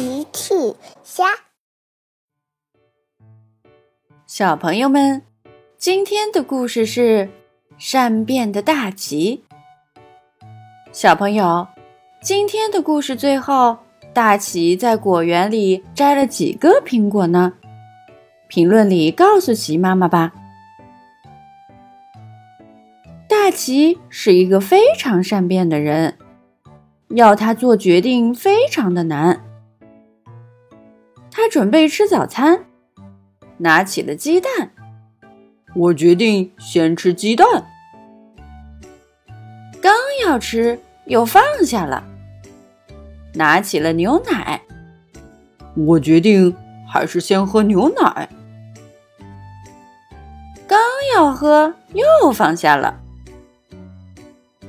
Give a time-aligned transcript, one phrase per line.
[0.00, 0.54] 奇趣
[1.04, 1.26] 虾，
[4.26, 5.20] 小朋友们，
[5.76, 7.28] 今天的故事是
[7.76, 9.44] 善变的大奇。
[10.90, 11.68] 小朋友，
[12.22, 13.76] 今天的故事最后，
[14.14, 17.52] 大奇在果园里摘了几个苹果呢？
[18.48, 20.32] 评论里告诉奇妈妈吧。
[23.28, 26.16] 大奇是一个非常善变的人，
[27.10, 29.44] 要他做决定非常的难。
[31.30, 32.64] 他准备吃早餐，
[33.58, 34.72] 拿起了鸡蛋。
[35.74, 37.46] 我决定先吃鸡蛋。
[39.80, 42.04] 刚要吃，又放下了，
[43.34, 44.60] 拿起了牛奶。
[45.76, 46.54] 我决定
[46.88, 48.28] 还是先喝牛奶。
[50.66, 50.78] 刚
[51.14, 53.00] 要喝，又放下了。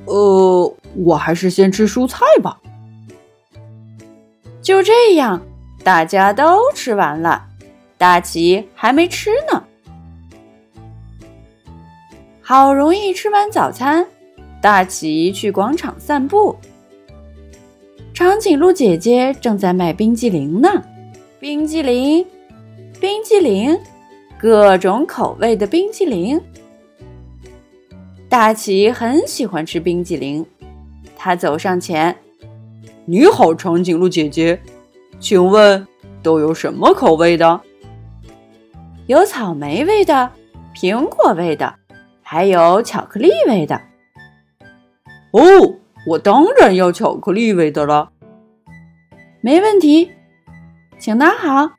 [0.06, 2.60] 呃，我还是先吃蔬菜吧。
[4.62, 5.42] 就这样。
[5.84, 7.44] 大家都吃完了，
[7.98, 9.62] 大奇还没吃呢。
[12.40, 14.06] 好容易吃完早餐，
[14.60, 16.54] 大奇去广场散步。
[18.14, 20.68] 长颈鹿姐姐正在卖冰激凌呢，
[21.40, 22.24] 冰激凌，
[23.00, 23.76] 冰激凌，
[24.38, 26.40] 各种口味的冰激凌。
[28.28, 30.46] 大奇很喜欢吃冰激凌，
[31.16, 32.14] 他走上前
[33.04, 34.60] ：“你好，长颈鹿姐姐。”
[35.22, 35.86] 请问
[36.20, 37.60] 都有什么口味的？
[39.06, 40.28] 有草莓味的、
[40.74, 41.76] 苹果味的，
[42.22, 43.80] 还有巧克力味的。
[45.30, 45.40] 哦，
[46.08, 48.10] 我当然要巧克力味的了。
[49.40, 50.10] 没问题，
[50.98, 51.70] 请拿好。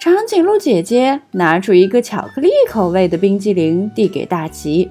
[0.00, 4.90] 长颈鹿姐姐拿出一个巧克力口味的冰激凌，递给大奇。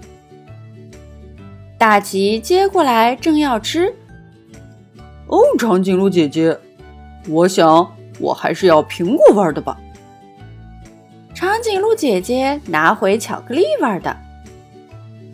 [1.78, 3.94] 大奇接过来，正要吃。
[5.28, 6.58] 哦，长颈鹿姐姐。
[7.28, 9.78] 我想，我还是要苹果味的吧。
[11.34, 14.16] 长颈鹿姐姐拿回巧克力味的，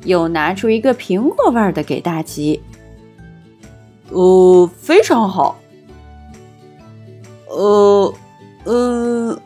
[0.03, 2.61] 又拿出一个苹果味的给大吉。
[4.09, 5.59] 呃，非常好。
[7.49, 8.13] 呃，
[8.65, 9.37] 嗯，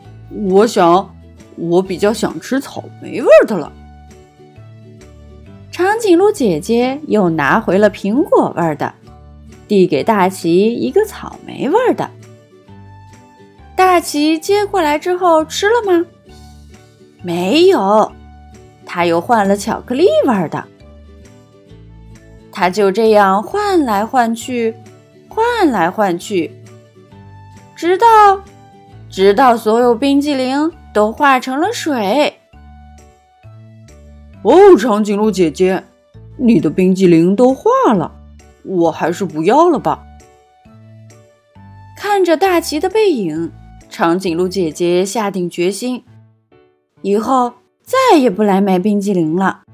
[0.48, 1.14] 我想，
[1.56, 3.72] 我比较想吃草莓味的了。
[5.70, 8.94] 长颈鹿姐姐又拿回了苹果味的，
[9.66, 12.08] 递给大奇一个草莓味的。
[13.82, 16.06] 大奇接过来之后吃了吗？
[17.20, 18.12] 没有，
[18.86, 20.64] 他又换了巧克力味的。
[22.52, 24.76] 他就这样换来换去，
[25.28, 26.52] 换来换去，
[27.74, 28.06] 直到
[29.10, 32.38] 直到所有冰激凌都化成了水。
[34.42, 35.82] 哦，长颈鹿姐姐，
[36.36, 38.12] 你的冰激凌都化了，
[38.62, 40.04] 我还是不要了吧。
[41.98, 43.52] 看着大奇的背影。
[43.92, 46.02] 长颈鹿姐姐下定决心，
[47.02, 49.64] 以后再也不来买冰激凌了。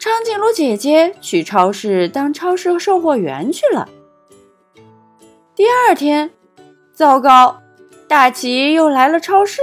[0.00, 3.88] 长颈鹿姐姐去超市当超市售货员去了。
[5.54, 6.28] 第二天，
[6.92, 7.62] 糟糕，
[8.08, 9.62] 大奇又来了超市。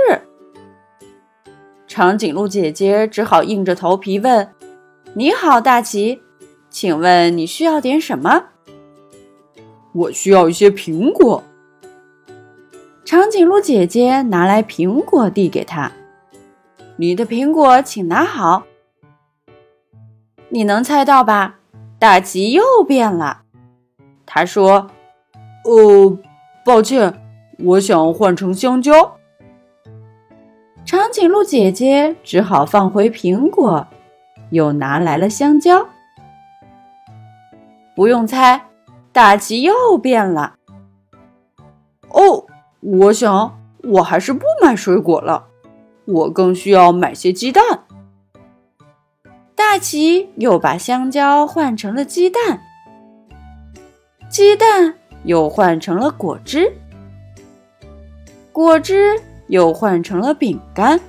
[1.89, 4.49] 长颈鹿姐姐只好硬着头皮问
[5.13, 6.21] ：“你好，大奇，
[6.69, 8.45] 请问你需要点什么？”
[9.97, 11.43] 我需要一些苹果。
[13.03, 15.91] 长颈鹿姐姐拿来苹果递给他，
[16.97, 18.63] 你的苹果请拿好。
[20.49, 21.55] 你能猜到吧？
[21.97, 23.41] 大吉又变了。
[24.25, 24.91] 他说
[25.65, 26.17] ：“呃，
[26.63, 27.13] 抱歉，
[27.59, 29.17] 我想换成香蕉。”
[30.85, 33.87] 长颈鹿姐姐只好放回苹果，
[34.51, 35.87] 又拿来了香蕉。
[37.95, 38.66] 不用猜。
[39.17, 40.57] 大奇又变了。
[42.09, 42.45] 哦，
[42.81, 45.47] 我想我还是不买水果了，
[46.05, 47.63] 我更需要买些鸡蛋。
[49.55, 52.61] 大奇又把香蕉换成了鸡蛋，
[54.29, 56.71] 鸡蛋又换成了果汁，
[58.51, 60.99] 果汁又换成了饼干。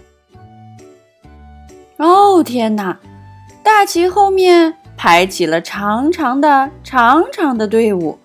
[1.98, 2.98] 哦，天哪！
[3.62, 4.78] 大奇后面。
[4.98, 8.18] 排起了长长的、长长的队伍。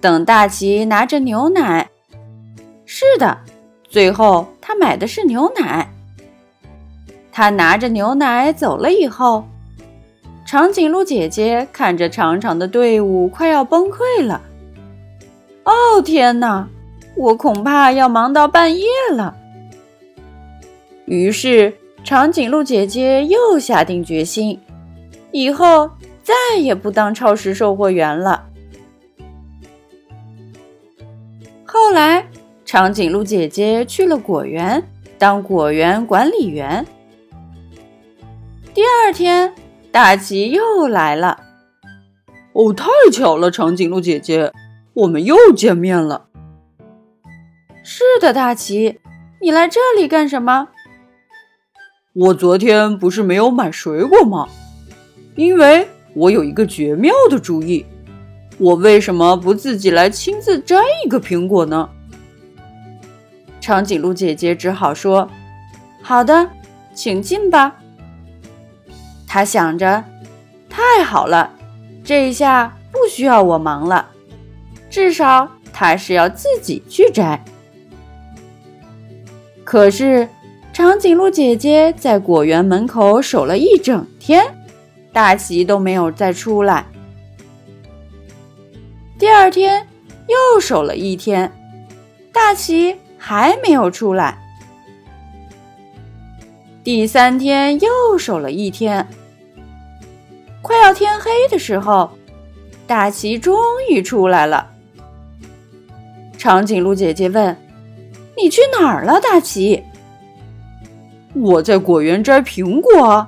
[0.00, 1.90] 等大奇拿着牛奶，
[2.86, 3.38] 是的，
[3.86, 5.90] 最后他买的是牛奶。
[7.30, 9.44] 他拿着牛奶走了以后，
[10.46, 14.40] 长颈鹿姐姐看着长长的队伍，快要崩溃了。
[15.64, 16.66] 哦，天哪，
[17.14, 19.36] 我恐怕要忙到半夜了。
[21.04, 24.58] 于是，长颈鹿姐姐又下定决心。
[25.34, 25.90] 以后
[26.22, 28.46] 再也不当超市售货员了。
[31.64, 32.24] 后来
[32.64, 34.80] 长颈鹿姐姐去了果园
[35.18, 36.86] 当果园管理员。
[38.72, 39.52] 第二天
[39.90, 41.40] 大吉又来了
[42.52, 44.52] 哦太巧了长颈鹿姐姐
[44.92, 46.28] 我们又见面了。
[47.82, 49.00] 是的大吉
[49.42, 50.68] 你来这里干什么？
[52.12, 54.48] 我昨天不是没有买水果吗？
[55.34, 57.84] 因为我有一个绝妙的主意。
[58.58, 61.88] 我为什么不自己来亲自摘一个苹果呢？
[63.60, 65.28] 长颈鹿姐姐只好说
[66.00, 66.48] ：“好的，
[66.94, 67.74] 请进吧。”
[69.26, 70.04] 她想着
[70.70, 71.50] ：“太好了，
[72.04, 74.08] 这一下不需要我忙了，
[74.88, 77.42] 至少她是要自己去摘。”
[79.64, 80.28] 可是，
[80.72, 84.44] 长颈鹿姐姐在果园门口守了一整天，
[85.14, 86.84] 大奇都没有再出来。
[89.16, 89.86] 第二天
[90.26, 91.50] 又守了一天，
[92.32, 94.36] 大奇还没有出来。
[96.82, 99.06] 第三天又守了一天，
[100.60, 102.10] 快要天黑的时候，
[102.86, 103.56] 大奇终
[103.88, 104.68] 于出来了。
[106.36, 107.56] 长颈鹿姐姐问
[108.36, 109.82] ：“你去哪儿了，大奇
[111.32, 113.26] ？”“我在果园摘苹果。”“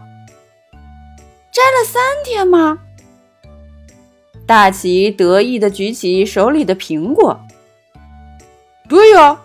[1.56, 2.80] 摘了三天吗？”
[4.44, 7.40] 大奇得意地举起手里的苹果。
[8.86, 9.40] 对呀，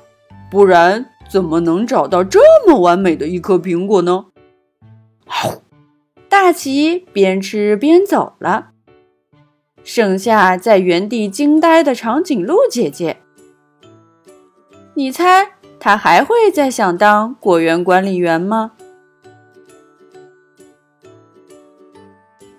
[0.51, 4.25] 不然怎么能找到这么完美的一颗苹果呢？
[6.27, 8.71] 大奇边吃边走了，
[9.81, 13.21] 剩下在原地惊呆的长颈鹿姐姐。
[14.95, 18.73] 你猜她还会再想当果园管理员吗？